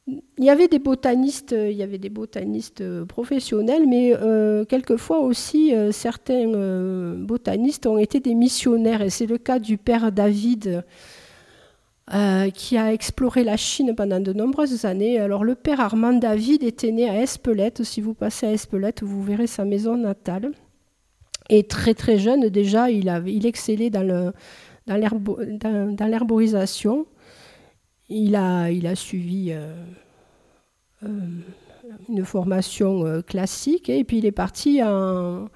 Il 0.08 0.44
y 0.46 0.50
avait 0.50 0.68
des 0.68 0.80
botanistes, 0.80 1.54
il 1.58 1.76
y 1.76 1.84
avait 1.84 1.98
des 1.98 2.10
botanistes 2.10 2.84
professionnels, 3.06 3.86
mais 3.88 4.14
quelquefois 4.68 5.20
aussi 5.20 5.74
certains 5.92 6.48
botanistes 7.18 7.86
ont 7.88 7.98
été 7.98 8.20
des 8.20 8.36
missionnaires, 8.36 9.02
et 9.02 9.10
c'est 9.10 9.26
le 9.26 9.38
cas 9.38 9.60
du 9.60 9.78
père 9.78 10.12
David. 10.12 10.84
Euh, 12.14 12.52
qui 12.52 12.78
a 12.78 12.94
exploré 12.94 13.44
la 13.44 13.58
Chine 13.58 13.94
pendant 13.94 14.22
de 14.22 14.32
nombreuses 14.32 14.86
années. 14.86 15.20
Alors 15.20 15.44
le 15.44 15.56
père 15.56 15.82
Armand 15.82 16.14
David 16.14 16.64
était 16.64 16.94
né 16.94 17.10
à 17.10 17.22
Espelette. 17.22 17.84
Si 17.84 18.00
vous 18.00 18.14
passez 18.14 18.46
à 18.46 18.54
Espelette, 18.54 19.04
vous 19.04 19.22
verrez 19.22 19.48
sa 19.48 19.66
maison 19.66 19.98
natale. 19.98 20.52
Et 21.50 21.64
très 21.68 21.94
très 21.94 22.18
jeune 22.18 22.48
déjà, 22.48 22.90
il, 22.90 23.10
a, 23.10 23.20
il 23.26 23.46
excellait 23.46 23.90
dans, 23.90 24.04
le, 24.04 24.32
dans, 24.88 26.08
l'herborisation. 26.08 27.08
Il 28.08 28.38
a, 28.38 28.72
il 28.72 28.88
a 28.88 28.96
suivi 28.96 29.52
euh, 29.52 29.76
euh, 31.04 31.10
une 32.08 32.24
formation 32.24 33.22
classique 33.24 33.90
et 33.90 34.06
puis 34.06 34.20
il 34.20 34.26
est 34.26 34.32
parti 34.32 34.82
en 34.82 35.50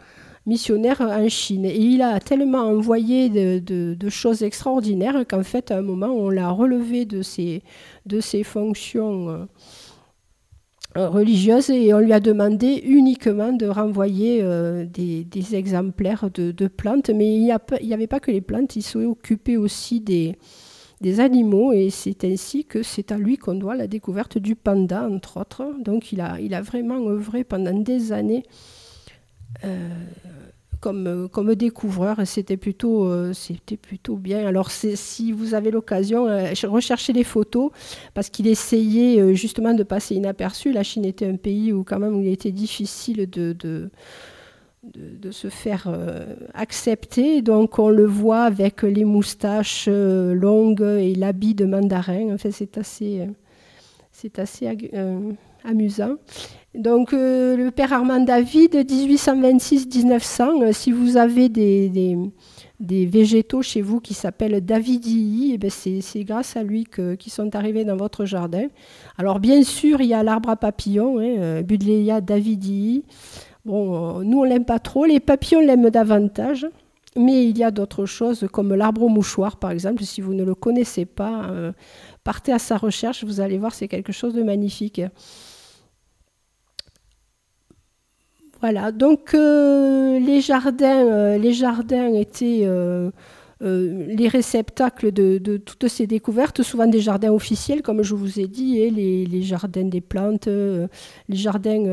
missionnaire 0.46 1.02
en 1.02 1.28
Chine. 1.30 1.66
Et 1.66 1.78
il 1.78 2.02
a 2.02 2.20
tellement 2.20 2.64
envoyé 2.64 3.30
de, 3.30 4.10
choses 4.10 4.44
extraordinaires 4.44 5.24
qu'en 5.30 5.44
fait, 5.44 5.72
à 5.72 5.78
un 5.78 5.82
moment, 5.82 6.08
on 6.08 6.30
l'a 6.30 6.50
relevé 6.50 7.06
de 7.06 7.22
ses, 7.22 7.64
de 8.06 8.20
ses 8.20 8.44
fonctions 8.44 9.48
euh, 10.98 11.08
religieuses 11.08 11.70
et 11.70 11.94
on 11.94 12.00
lui 12.00 12.12
a 12.12 12.20
demandé 12.20 12.82
uniquement 12.86 13.54
de 13.54 13.66
renvoyer 13.68 14.40
euh, 14.42 14.86
des, 14.86 15.56
exemplaires 15.56 16.30
de, 16.32 16.68
plantes. 16.68 17.10
Mais 17.10 17.36
il 17.36 17.46
n'y 17.84 17.94
avait 17.94 18.08
pas 18.08 18.20
que 18.20 18.32
les 18.32 18.42
plantes, 18.42 18.76
il 18.76 18.82
s'est 18.82 19.06
occupé 19.06 19.58
aussi 19.58 20.02
des, 20.02 20.36
des 21.02 21.20
animaux 21.20 21.72
et 21.72 21.90
c'est 21.90 22.24
ainsi 22.26 22.66
que 22.66 22.84
c'est 22.84 23.12
à 23.12 23.18
lui 23.18 23.38
qu'on 23.38 23.56
doit 23.56 23.76
la 23.76 23.88
découverte 23.88 24.38
du 24.38 24.56
panda, 24.56 25.08
entre 25.10 25.38
autres. 25.40 25.74
Donc 25.80 26.12
il 26.12 26.20
a, 26.20 26.40
il 26.40 26.54
a 26.54 26.62
vraiment 26.62 27.08
œuvré 27.08 27.44
pendant 27.44 27.74
des 27.74 28.12
années 28.12 28.44
euh, 29.64 29.90
comme, 30.82 31.30
comme 31.32 31.54
découvreur, 31.56 32.18
c'était 32.26 32.58
plutôt, 32.58 33.06
euh, 33.06 33.32
plutôt 33.82 34.18
bien. 34.18 34.46
Alors, 34.46 34.72
si 34.72 35.32
vous 35.32 35.54
avez 35.54 35.72
l'occasion, 35.72 36.28
euh, 36.28 36.52
recherchez 36.64 37.14
les 37.14 37.24
photos, 37.24 37.72
parce 38.14 38.30
qu'il 38.30 38.48
essayait 38.48 39.36
justement 39.36 39.74
de 39.74 39.84
passer 39.84 40.16
inaperçu. 40.16 40.74
La 40.74 40.84
Chine 40.84 41.06
était 41.06 41.28
un 41.28 41.38
pays 41.38 41.72
où, 41.72 41.84
quand 41.84 42.00
même, 42.00 42.22
il 42.22 42.28
était 42.28 42.52
difficile 42.52 43.30
de, 43.30 43.90
se 45.30 45.50
faire 45.50 45.88
accepter. 46.56 47.44
Donc, 47.44 47.78
on 47.78 47.90
le 47.90 48.06
voit 48.06 48.42
avec 48.44 48.82
les 48.82 49.06
moustaches 49.06 49.88
longues 49.88 50.82
et 50.82 51.14
l'habit 51.14 51.54
de 51.54 51.66
mandarin. 51.66 52.34
En 52.34 52.38
fait, 52.40 52.52
c'est 52.52 52.78
assez, 52.80 53.28
c'est 54.12 54.40
assez 54.40 54.68
amusant. 55.64 56.18
Donc, 56.74 57.12
euh, 57.12 57.58
le 57.58 57.70
père 57.70 57.92
Armand 57.92 58.22
David, 58.22 58.76
1826-1900, 58.76 60.64
euh, 60.64 60.72
si 60.72 60.94
vous 60.94 61.18
avez 61.18 61.50
des, 61.50 62.32
végétaux 62.80 63.62
chez 63.62 63.82
vous 63.82 64.00
qui 64.00 64.14
s'appellent 64.14 64.64
Davidii, 64.64 65.52
eh 65.54 65.58
ben 65.58 65.70
c'est 65.70 66.24
grâce 66.24 66.56
à 66.56 66.64
lui 66.64 66.86
qu'ils 66.86 67.32
sont 67.32 67.54
arrivés 67.58 67.84
dans 67.84 67.98
votre 67.98 68.24
jardin. 68.24 68.68
Alors, 69.18 69.42
bien 69.42 69.64
sûr, 69.64 70.00
il 70.00 70.08
y 70.08 70.14
a 70.14 70.24
l'arbre 70.24 70.50
à 70.50 70.56
papillons, 70.56 71.20
hein, 71.20 71.36
euh, 71.40 71.62
Budleia 71.62 72.22
davidii. 72.22 73.04
Bon, 73.66 74.24
nous, 74.24 74.40
on 74.40 74.44
l'aime 74.44 74.66
pas 74.66 74.80
trop. 74.80 75.04
Les 75.06 75.20
papillons 75.20 75.60
l'aiment 75.60 75.90
davantage. 75.90 76.66
Mais 77.18 77.50
il 77.50 77.58
y 77.58 77.64
a 77.66 77.72
d'autres 77.72 78.06
choses 78.06 78.48
comme 78.54 78.74
l'arbre 78.74 79.04
au 79.04 79.10
mouchoir, 79.10 79.58
par 79.58 79.72
exemple. 79.72 80.02
Si 80.04 80.22
vous 80.22 80.34
ne 80.34 80.46
le 80.46 80.56
connaissez 80.56 81.04
pas, 81.04 81.52
partez 82.24 82.54
à 82.54 82.60
sa 82.60 82.78
recherche. 82.78 83.26
Vous 83.26 83.42
allez 83.42 83.58
voir, 83.58 83.74
c'est 83.74 83.90
quelque 83.90 84.14
chose 84.14 84.34
de 84.34 84.42
magnifique. 84.42 85.02
Voilà, 88.62 88.92
donc 88.92 89.34
euh, 89.34 90.20
les, 90.20 90.40
jardins, 90.40 91.04
euh, 91.08 91.38
les 91.40 91.52
jardins 91.52 92.14
étaient 92.14 92.62
euh, 92.64 93.10
les 93.60 94.28
réceptacles 94.28 95.12
de, 95.12 95.58
toutes 95.58 95.88
ces 95.88 96.06
découvertes, 96.06 96.62
souvent 96.62 96.86
des 96.86 97.00
jardins 97.00 97.32
officiels, 97.32 97.82
comme 97.82 98.04
je 98.04 98.14
vous 98.14 98.40
ai 98.40 98.48
dit, 98.48 98.88
les, 98.92 99.42
jardins 99.42 99.86
des 99.86 100.02
plantes, 100.02 100.48
les 100.48 101.36
jardins 101.36 101.84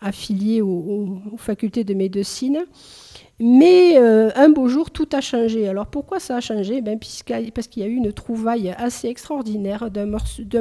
affiliés 0.00 0.60
aux, 0.62 1.18
facultés 1.36 1.84
de 1.84 1.94
médecine. 1.94 2.64
Mais 3.38 3.98
euh, 3.98 4.30
un 4.34 4.48
beau 4.48 4.66
jour, 4.66 4.90
tout 4.90 5.08
a 5.12 5.20
changé. 5.20 5.68
Alors 5.68 5.88
pourquoi 5.88 6.18
ça 6.20 6.36
a 6.36 6.40
changé? 6.40 6.80
Ben, 6.80 6.98
Parce 6.98 7.68
qu'il 7.68 7.82
y 7.82 7.86
a 7.86 7.88
eu 7.88 7.96
une 7.96 8.10
trouvaille 8.12 8.74
assez 8.78 9.08
extraordinaire 9.08 9.90
d'un 9.90 10.06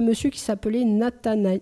monsieur 0.01 0.29
qui 0.29 0.39
s'appelait 0.39 0.83
Nathaniel, 0.83 1.61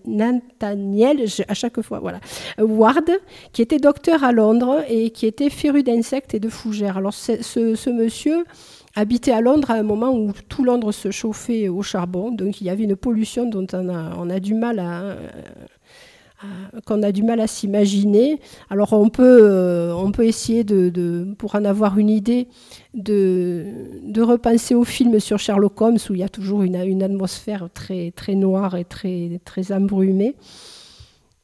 à 1.48 1.54
chaque 1.54 1.80
fois, 1.82 2.00
voilà, 2.00 2.20
Ward, 2.58 3.12
qui 3.52 3.62
était 3.62 3.78
docteur 3.78 4.24
à 4.24 4.32
Londres 4.32 4.84
et 4.90 5.12
qui 5.12 5.28
était 5.28 5.52
féru 5.52 5.84
d'insectes 5.84 6.34
et 6.34 6.40
de 6.40 6.50
fougères. 6.50 6.98
Alors 6.98 7.14
ce, 7.14 7.90
monsieur 7.92 8.44
habitait 8.96 9.34
à 9.34 9.42
Londres 9.42 9.70
à 9.70 9.76
un 9.76 9.84
moment 9.84 10.12
où 10.16 10.32
tout 10.50 10.64
Londres 10.64 10.92
se 10.92 11.12
chauffait 11.12 11.68
au 11.70 11.84
charbon, 11.84 12.32
donc 12.32 12.60
il 12.60 12.66
y 12.66 12.72
avait 12.72 12.86
une 12.86 12.96
pollution 12.96 13.46
dont 13.46 13.68
on 13.74 14.30
a, 14.30 14.40
du 14.40 14.56
mal 14.56 14.80
à, 14.80 15.16
qu'on 16.86 17.04
a 17.04 17.12
du 17.12 17.24
mal 17.24 17.40
à 17.40 17.48
s'imaginer. 17.48 18.40
Alors 18.70 18.94
on 18.94 19.10
peut, 19.10 19.40
euh, 19.42 19.94
on 19.94 20.12
peut 20.12 20.26
essayer, 20.26 20.64
de, 20.64 21.28
pour 21.38 21.56
en 21.56 21.66
avoir 21.66 21.98
une 21.98 22.10
idée, 22.10 22.48
de, 22.94 23.66
de, 24.04 24.22
repenser 24.22 24.76
au 24.76 24.84
film 24.84 25.20
sur 25.20 25.40
Sherlock 25.40 25.80
Holmes 25.82 25.98
où 26.10 26.14
il 26.14 26.20
y 26.20 26.24
a 26.24 26.30
toujours 26.30 26.64
une, 26.64 26.76
une 26.76 27.04
atmosphère 27.04 27.70
très, 27.74 28.12
très 28.12 28.36
noire 28.36 28.76
et 28.76 28.86
très, 28.86 29.40
très 29.46 29.72
embrumée. 29.72 30.36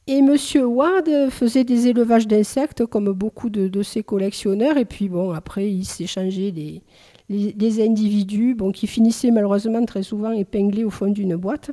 Et 0.09 0.17
M. 0.17 0.35
Ward 0.63 1.07
faisait 1.29 1.63
des 1.63 1.85
élevages 1.85 2.27
d'insectes 2.27 2.83
comme 2.87 3.11
beaucoup 3.11 3.51
de, 3.51 3.83
ses 3.83 4.01
collectionneurs. 4.01 4.77
Et 4.77 4.85
puis 4.85 5.07
bon, 5.07 5.29
après, 5.33 5.69
il 5.69 5.85
s'échangeait 5.85 6.51
des, 6.51 7.81
individus 7.85 8.55
bon, 8.55 8.71
qui 8.71 8.87
finissaient 8.87 9.29
malheureusement 9.29 9.85
très 9.85 10.01
souvent 10.01 10.31
épinglés 10.31 10.83
au 10.83 10.89
fond 10.89 11.11
d'une 11.11 11.35
boîte. 11.35 11.69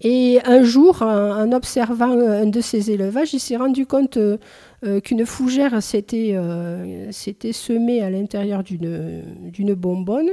Et 0.00 0.38
un 0.44 0.62
jour, 0.62 1.02
en, 1.02 1.50
observant 1.52 2.10
un 2.10 2.46
de 2.46 2.60
ces 2.60 2.90
élevages, 2.90 3.34
il 3.34 3.40
s'est 3.40 3.56
rendu 3.56 3.84
compte 3.84 4.16
euh, 4.16 4.38
euh, 4.84 5.00
qu'une 5.00 5.26
fougère 5.26 5.74
euh, 5.74 7.10
s'était 7.10 7.52
semée 7.52 8.00
à 8.00 8.10
l'intérieur 8.10 8.62
d'une 8.62 9.74
bonbonne 9.74 10.30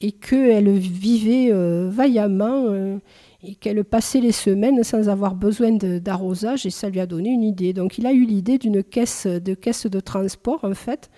et 0.00 0.12
qu'elle 0.12 0.70
vivait 0.70 1.52
vaillamment 1.88 2.98
et 3.44 3.54
qu'elle 3.54 3.84
passait 3.84 4.20
les 4.20 4.32
semaines 4.32 4.82
sans 4.82 5.08
avoir 5.08 5.36
besoin 5.36 5.70
d'arrosage 5.72 6.66
et 6.66 6.70
ça 6.70 6.88
lui 6.88 6.98
a 6.98 7.06
donné 7.06 7.30
une 7.30 7.44
idée. 7.44 7.72
Donc 7.72 7.98
il 7.98 8.06
a 8.06 8.12
eu 8.12 8.24
l'idée 8.24 8.58
d'une 8.58 8.82
caisse 8.82 9.28
de, 9.28 9.54
caisse 9.54 9.86
de 9.86 10.00
transport 10.00 10.58
en 10.64 10.74
fait 10.74 11.08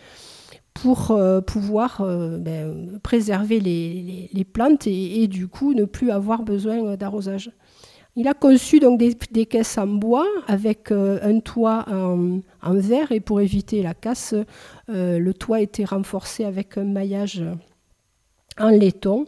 pour 0.74 1.18
pouvoir 1.46 2.02
ben, 2.02 2.98
préserver 3.02 3.58
les, 3.58 4.44
plantes 4.44 4.86
et, 4.86 5.28
du 5.28 5.48
coup 5.48 5.72
ne 5.72 5.86
plus 5.86 6.10
avoir 6.10 6.42
besoin 6.42 6.96
d'arrosage. 6.96 7.52
Il 8.16 8.28
a 8.28 8.34
conçu 8.34 8.78
donc 8.78 8.98
des, 8.98 9.46
caisses 9.46 9.76
en 9.76 9.88
bois 9.88 10.26
avec 10.46 10.92
euh, 10.92 11.18
un 11.22 11.40
toit 11.40 11.84
en, 11.90 12.74
verre 12.74 13.10
et 13.10 13.18
pour 13.18 13.40
éviter 13.40 13.82
la 13.82 13.92
casse, 13.92 14.34
euh, 14.88 15.18
le 15.18 15.34
toit 15.34 15.60
était 15.60 15.84
renforcé 15.84 16.44
avec 16.44 16.78
un 16.78 16.84
maillage 16.84 17.42
en 18.58 18.68
laiton. 18.68 19.24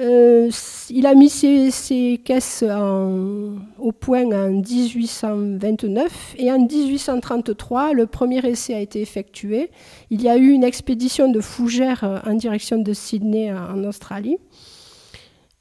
Euh, 0.00 0.50
il 0.90 1.06
a 1.06 1.14
mis 1.14 1.30
ses, 1.30 2.20
caisses 2.24 2.64
au 2.64 3.92
point 3.92 4.26
en 4.32 4.50
1829 4.50 6.34
et 6.38 6.50
en 6.50 6.58
1833, 6.58 7.92
le 7.92 8.06
premier 8.06 8.44
essai 8.44 8.74
a 8.74 8.80
été 8.80 9.00
effectué. 9.00 9.70
Il 10.10 10.22
y 10.22 10.28
a 10.28 10.36
eu 10.36 10.50
une 10.50 10.64
expédition 10.64 11.30
de 11.30 11.40
fougères 11.40 12.20
en 12.26 12.34
direction 12.34 12.78
de 12.78 12.92
Sydney 12.92 13.52
en 13.52 13.84
Australie. 13.84 14.38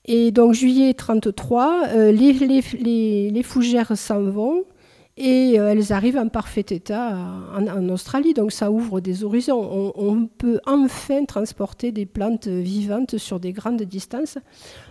Et 0.07 0.31
donc 0.31 0.53
juillet 0.53 0.93
33, 0.93 1.87
euh, 1.87 2.11
les, 2.11 3.43
fougères 3.43 3.97
s'en 3.97 4.21
vont 4.21 4.63
et 5.17 5.59
euh, 5.59 5.71
elles 5.71 5.93
arrivent 5.93 6.17
en 6.17 6.27
parfait 6.27 6.65
état 6.69 7.17
en, 7.57 7.89
Australie. 7.89 8.35
Donc 8.35 8.51
ça 8.51 8.69
ouvre 8.69 8.99
des 8.99 9.23
horizons. 9.23 9.91
On, 9.95 10.27
peut 10.27 10.59
enfin 10.67 11.25
transporter 11.25 11.91
des 11.91 12.05
plantes 12.05 12.47
vivantes 12.47 13.17
sur 13.17 13.39
des 13.39 13.51
grandes 13.51 13.81
distances. 13.81 14.37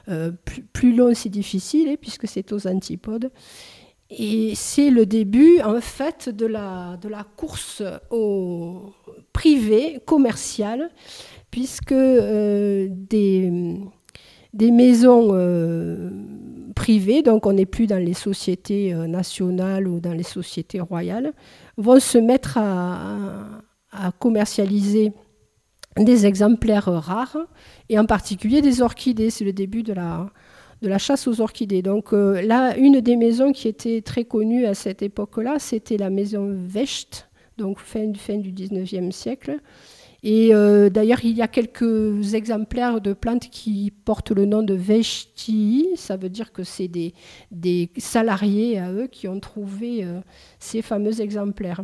Euh, 0.09 0.33
plus, 0.73 0.97
long, 0.97 1.15
c'est 1.15 1.29
difficile 1.29 1.91
hein, 1.91 1.97
puisque 2.01 2.27
c'est 2.27 2.53
aux 2.53 2.67
antipodes. 2.67 3.31
Et 4.11 4.55
c'est 4.57 4.91
le 4.91 5.07
début 5.07 5.61
en 5.63 5.81
fait 5.81 6.29
de 6.29 6.47
la, 6.47 6.97
de 7.01 7.09
la 7.09 7.25
course 7.37 7.83
au 8.11 8.93
privé, 9.33 10.01
commercial, 10.05 10.91
puisque 11.51 11.95
des 11.95 13.79
des 14.55 14.71
maisons 14.71 15.31
euh, 15.33 16.11
privées, 16.75 17.23
donc 17.23 17.45
on 17.45 17.53
n'est 17.53 17.67
plus 17.67 17.87
dans 17.87 17.99
les 17.99 18.15
sociétés 18.15 18.95
euh, 18.95 19.07
nationales 19.07 19.89
ou 19.89 20.01
dans 20.01 20.13
les 20.13 20.23
sociétés 20.23 20.81
royales, 20.81 21.33
vont 21.77 22.01
se 22.01 22.19
mettre 22.19 22.57
à, 22.59 23.61
commercialiser 24.19 25.13
des 25.97 26.27
exemplaires 26.27 26.87
rares, 26.87 27.37
et 27.89 27.99
en 27.99 28.07
particulier 28.07 28.61
des 28.61 28.83
orchidées. 28.83 29.31
C'est 29.31 29.45
le 29.45 29.53
début 29.53 29.85
de 29.85 29.93
la, 29.93 30.99
chasse 30.99 31.29
aux 31.29 31.41
orchidées. 31.41 31.83
Donc 31.83 32.13
euh, 32.13 32.43
là, 32.43 32.77
une 32.77 33.01
des 33.01 33.15
maisons 33.15 33.53
qui 33.53 33.69
était 33.69 34.03
très 34.03 34.25
connue 34.25 34.67
à 34.67 34.75
cette 34.75 35.03
époque-là, 35.03 35.61
c'était 35.61 35.97
la 35.97 36.11
maison 36.11 36.53
Vecht, 36.53 37.29
donc 37.57 37.79
fin, 37.79 38.13
fin 38.15 38.39
du 38.39 38.53
19e 38.53 39.13
siècle, 39.13 39.59
et 40.27 40.55
euh, 40.55 40.89
d'ailleurs, 40.89 41.23
il 41.23 41.37
y 41.37 41.43
a 41.43 41.49
quelques 41.49 42.33
exemplaires 42.33 43.03
de 43.03 43.13
plantes 43.13 43.51
qui 43.51 43.93
portent 44.07 44.31
le 44.31 44.47
nom 44.47 44.63
de 44.63 44.73
Veshti. 44.73 45.91
Ça 45.97 46.17
veut 46.17 46.31
dire 46.31 46.51
que 46.51 46.65
c'est 46.65 46.89
des, 46.89 47.13
salariés 47.99 48.79
à 48.79 48.91
eux 48.91 49.07
qui 49.07 49.29
ont 49.29 49.39
trouvé 49.39 50.03
euh, 50.03 50.21
ces 50.59 50.81
fameux 50.81 51.21
exemplaires. 51.21 51.83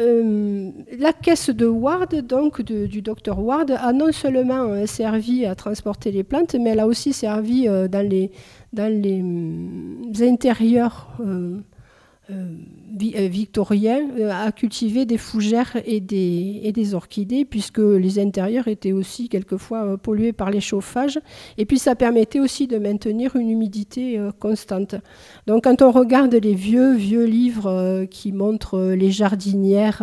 Euh, 0.00 0.72
la 0.98 1.12
caisse 1.12 1.48
de 1.48 1.64
Ward, 1.64 2.12
donc 2.26 2.60
du 2.60 3.02
docteur 3.02 3.38
Ward, 3.38 3.70
a 3.70 3.92
non 3.92 4.10
seulement 4.10 4.84
servi 4.84 5.46
à 5.46 5.54
transporter 5.54 6.10
les 6.10 6.24
plantes, 6.24 6.56
mais 6.56 6.70
elle 6.70 6.80
a 6.80 6.88
aussi 6.88 7.12
servi 7.12 7.66
dans 7.66 8.06
les, 8.06 8.32
hum, 8.76 10.12
intérieurs 10.20 11.16
victorien 12.98 14.08
euh, 14.18 14.30
a 14.30 14.50
cultivé 14.52 15.04
des 15.06 15.18
fougères 15.18 15.76
et 15.84 16.00
des, 16.00 16.60
et 16.62 16.72
des, 16.72 16.94
orchidées, 16.94 17.44
puisque 17.44 17.78
les 17.78 18.18
intérieurs 18.18 18.68
étaient 18.68 18.92
aussi 18.92 19.28
quelquefois 19.28 19.96
pollués 19.98 20.32
par 20.32 20.50
les 20.50 20.60
chauffages. 20.60 21.18
Et 21.58 21.66
puis 21.66 21.78
ça 21.78 21.94
permettait 21.94 22.40
aussi 22.40 22.66
de 22.66 22.78
maintenir 22.78 23.36
une 23.36 23.50
humidité 23.50 24.18
constante. 24.40 24.96
Donc 25.46 25.64
quand 25.64 25.82
on 25.82 25.90
regarde 25.90 26.34
les 26.34 26.54
vieux, 26.54 26.94
vieux 26.94 27.24
livres 27.24 28.06
qui 28.10 28.32
montrent 28.32 28.80
les 28.80 29.10
jardinières 29.10 30.02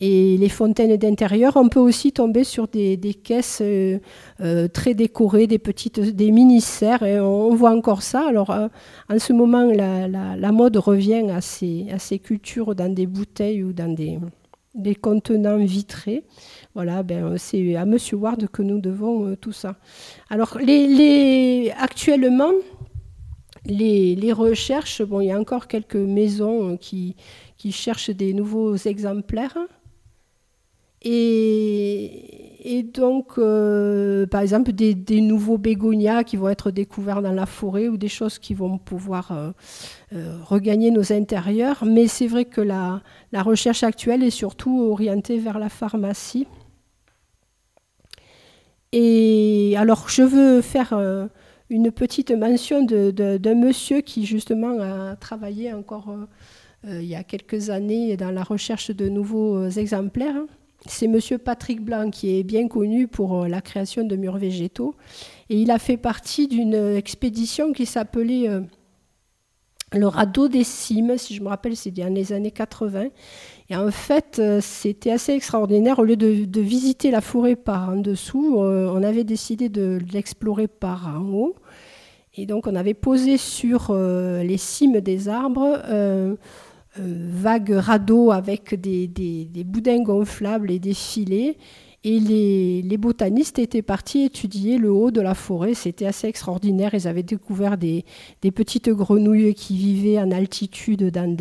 et 0.00 0.36
les 0.36 0.48
fontaines 0.48 0.96
d'intérieur, 0.96 1.56
on 1.56 1.68
peut 1.68 1.80
aussi 1.80 2.12
tomber 2.12 2.44
sur 2.44 2.68
des, 2.68 2.98
caisses 3.24 3.58
euh, 3.60 3.98
euh, 4.40 4.68
très 4.68 4.94
décorées, 4.94 5.48
des 5.48 5.58
petites, 5.58 5.98
des 5.98 6.30
mini-serres, 6.30 7.02
et 7.02 7.20
on, 7.20 7.54
voit 7.54 7.72
encore 7.72 8.02
ça. 8.02 8.24
Alors, 8.28 8.50
euh, 8.50 8.68
en 9.10 9.18
ce 9.18 9.32
moment, 9.32 9.64
la, 9.64 10.52
mode 10.52 10.76
revient 10.76 11.28
à 11.30 11.37
ces, 11.40 11.86
à 11.90 11.98
ces, 11.98 12.18
cultures 12.18 12.74
dans 12.74 12.92
des 12.92 13.06
bouteilles 13.06 13.62
ou 13.62 13.72
dans 13.72 13.92
des, 13.92 14.18
des 14.74 14.94
contenants 14.94 15.58
vitrés. 15.58 16.24
Voilà, 16.74 17.02
ben, 17.02 17.36
c'est 17.38 17.76
à 17.76 17.84
Monsieur 17.84 18.16
Ward 18.16 18.48
que 18.48 18.62
nous 18.62 18.80
devons 18.80 19.34
tout 19.36 19.52
ça. 19.52 19.76
Alors, 20.30 20.58
les, 20.58 20.86
les, 20.86 21.72
actuellement, 21.78 22.52
les, 23.64 24.14
les, 24.14 24.32
recherches, 24.32 25.02
bon, 25.02 25.20
il 25.20 25.26
y 25.26 25.32
a 25.32 25.38
encore 25.38 25.68
quelques 25.68 25.96
maisons 25.96 26.76
qui, 26.76 27.16
qui 27.56 27.72
cherchent 27.72 28.10
des 28.10 28.32
nouveaux 28.32 28.76
exemplaires. 28.76 29.58
Et, 31.02 32.37
donc, 32.82 33.38
euh, 33.38 34.26
par 34.26 34.40
exemple, 34.40 34.72
des, 34.72 35.20
nouveaux 35.20 35.58
bégonias 35.58 36.24
qui 36.24 36.36
vont 36.36 36.48
être 36.48 36.70
découverts 36.70 37.22
dans 37.22 37.32
la 37.32 37.46
forêt 37.46 37.88
ou 37.88 37.96
des 37.96 38.08
choses 38.08 38.38
qui 38.38 38.54
vont 38.54 38.78
pouvoir 38.78 39.32
euh, 39.32 39.50
euh, 40.12 40.38
regagner 40.44 40.90
nos 40.90 41.12
intérieurs. 41.12 41.84
Mais 41.84 42.08
c'est 42.08 42.26
vrai 42.26 42.44
que 42.44 42.60
la, 42.60 43.02
recherche 43.32 43.82
actuelle 43.84 44.22
est 44.22 44.30
surtout 44.30 44.80
orientée 44.80 45.38
vers 45.38 45.58
la 45.58 45.68
pharmacie. 45.68 46.46
Et 48.92 49.74
alors, 49.76 50.08
je 50.08 50.22
veux 50.22 50.62
faire 50.62 50.94
une 51.68 51.92
petite 51.92 52.30
mention 52.30 52.82
d'un 52.84 53.54
monsieur 53.54 54.00
qui, 54.00 54.24
justement, 54.24 54.80
a 54.80 55.14
travaillé 55.16 55.74
encore 55.74 56.16
il 56.86 57.04
y 57.04 57.14
a 57.14 57.22
quelques 57.22 57.68
années 57.68 58.16
dans 58.16 58.30
la 58.30 58.42
recherche 58.42 58.90
de 58.90 59.10
nouveaux 59.10 59.68
exemplaires 59.68 60.42
c'est 60.86 61.06
M. 61.06 61.18
Patrick 61.38 61.80
Blanc 61.80 62.10
qui 62.10 62.38
est 62.38 62.42
bien 62.42 62.68
connu 62.68 63.08
pour 63.08 63.42
euh, 63.42 63.48
la 63.48 63.60
création 63.60 64.04
de 64.04 64.16
murs 64.16 64.38
végétaux. 64.38 64.94
Et 65.50 65.60
il 65.60 65.70
a 65.70 65.78
fait 65.78 65.96
partie 65.96 66.46
d'une 66.46 66.74
expédition 66.74 67.72
qui 67.72 67.86
s'appelait 67.86 68.48
euh, 68.48 68.60
le 69.92 70.06
radeau 70.06 70.48
des 70.48 70.64
cimes, 70.64 71.16
si 71.16 71.34
je 71.34 71.42
me 71.42 71.48
rappelle, 71.48 71.74
c'est 71.74 71.90
dans 71.90 72.12
les 72.12 72.32
années 72.32 72.50
80. 72.50 73.08
Et 73.70 73.76
en 73.76 73.90
fait, 73.90 74.38
euh, 74.38 74.60
c'était 74.62 75.10
assez 75.10 75.32
extraordinaire. 75.32 75.98
Au 75.98 76.04
lieu 76.04 76.16
de, 76.16 76.60
visiter 76.60 77.10
la 77.10 77.20
forêt 77.20 77.56
par 77.56 77.90
en 77.90 77.96
dessous, 77.96 78.58
on 78.58 79.02
avait 79.02 79.24
décidé 79.24 79.68
de 79.68 79.98
l'explorer 80.12 80.68
par 80.68 81.08
en 81.08 81.24
haut. 81.32 81.56
Et 82.34 82.46
donc, 82.46 82.66
on 82.66 82.76
avait 82.76 82.94
posé 82.94 83.36
sur 83.36 83.92
les 83.94 84.58
cimes 84.58 85.00
des 85.00 85.28
arbres 85.28 85.80
euh, 85.86 86.36
vagues 86.96 87.72
radeaux 87.72 88.30
avec 88.30 88.74
des, 88.80 89.64
boudins 89.64 90.02
gonflables 90.02 90.70
et 90.70 90.78
des 90.78 90.94
filets. 90.94 91.56
Et 92.04 92.20
les, 92.20 92.96
botanistes 92.96 93.58
étaient 93.58 93.82
partis 93.82 94.24
étudier 94.24 94.78
le 94.78 94.90
haut 94.90 95.10
de 95.10 95.20
la 95.20 95.34
forêt. 95.34 95.74
C'était 95.74 96.06
assez 96.06 96.28
extraordinaire. 96.28 96.94
Ils 96.94 97.08
avaient 97.08 97.24
découvert 97.24 97.76
des, 97.76 98.04
petites 98.54 98.88
grenouilles 98.88 99.54
qui 99.54 99.76
vivaient 99.76 100.18
en 100.18 100.30
altitude 100.30 101.10
dans, 101.10 101.36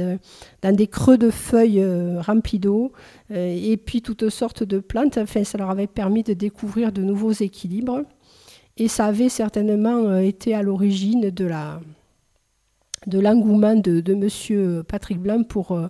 dans 0.62 0.76
des 0.76 0.88
creux 0.88 1.18
de 1.18 1.30
feuilles 1.30 1.82
euh, 1.82 2.22
remplis 2.22 2.60
d'eau. 2.60 2.92
Euh, 3.32 3.56
et 3.56 3.78
puis 3.78 4.02
toutes 4.02 4.30
sortes 4.30 4.64
de 4.64 4.80
plantes. 4.80 5.18
Enfin, 5.18 5.44
ça 5.44 5.58
leur 5.58 5.70
avait 5.70 5.88
permis 5.88 6.24
de 6.24 6.34
découvrir 6.34 6.92
de 6.92 7.04
nouveaux 7.04 7.34
équilibres. 7.34 8.02
Et 8.78 8.88
ça 8.88 9.06
avait 9.06 9.30
certainement 9.30 10.18
été 10.18 10.54
à 10.54 10.62
l'origine 10.62 11.30
de 11.30 11.46
la, 11.46 11.80
de 13.06 13.20
l'engouement 13.20 13.76
de, 13.76 14.02
M. 14.08 14.84
Patrick 14.84 15.20
Blanc 15.20 15.44
pour, 15.44 15.72
euh, 15.72 15.88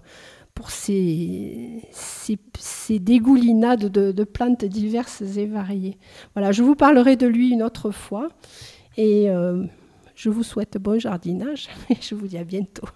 pour 0.54 0.72
ces, 0.72 1.82
ces, 1.92 3.00
dégoulinades 3.00 3.86
de, 3.92 4.24
plantes 4.24 4.66
diverses 4.66 5.22
et 5.22 5.46
variées. 5.46 5.98
Voilà, 6.36 6.52
je 6.52 6.64
vous 6.64 6.76
parlerai 6.76 7.16
de 7.16 7.28
lui 7.28 7.52
une 7.52 7.64
autre 7.64 7.92
fois 7.92 8.28
et 8.98 9.30
euh, 9.30 9.64
je 10.16 10.30
vous 10.30 10.44
souhaite 10.44 10.78
bon 10.78 11.00
jardinage 11.00 11.70
et 11.90 11.98
je 12.02 12.16
vous 12.16 12.28
dis 12.28 12.38
à 12.38 12.44
bientôt. 12.44 12.88